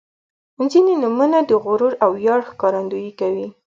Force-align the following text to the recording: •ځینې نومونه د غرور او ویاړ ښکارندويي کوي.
•ځینې 0.71 0.93
نومونه 1.01 1.37
د 1.49 1.51
غرور 1.63 1.93
او 2.03 2.09
ویاړ 2.19 2.39
ښکارندويي 2.49 3.11
کوي. 3.19 3.47